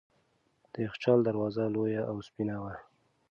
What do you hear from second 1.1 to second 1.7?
دروازه